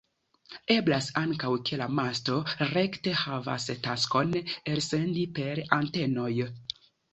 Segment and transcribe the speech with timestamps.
[0.75, 2.39] Eblas ankaŭ ke la masto
[2.71, 6.35] rekte havas la taskon elsendi per antenoj.